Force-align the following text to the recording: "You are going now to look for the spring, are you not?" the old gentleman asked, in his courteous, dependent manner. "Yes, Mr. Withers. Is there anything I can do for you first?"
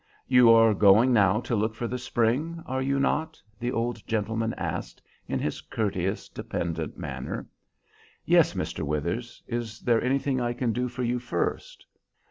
"You 0.27 0.49
are 0.49 0.73
going 0.73 1.13
now 1.13 1.41
to 1.41 1.55
look 1.55 1.75
for 1.75 1.87
the 1.87 1.99
spring, 1.99 2.63
are 2.65 2.81
you 2.81 2.99
not?" 2.99 3.39
the 3.59 3.71
old 3.71 4.01
gentleman 4.07 4.55
asked, 4.55 4.99
in 5.27 5.37
his 5.37 5.61
courteous, 5.61 6.27
dependent 6.27 6.97
manner. 6.97 7.45
"Yes, 8.25 8.55
Mr. 8.55 8.81
Withers. 8.83 9.43
Is 9.45 9.79
there 9.81 10.01
anything 10.03 10.41
I 10.41 10.53
can 10.53 10.73
do 10.73 10.87
for 10.87 11.03
you 11.03 11.19
first?" 11.19 11.85